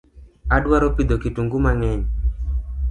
Adwaro 0.55 0.87
pidho 0.95 1.15
kitungu 1.23 1.55
mangeny 1.65 2.03